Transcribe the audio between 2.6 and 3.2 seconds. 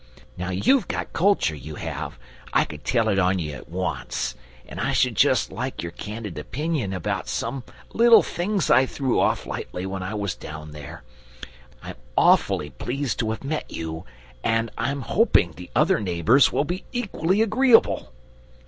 could tell it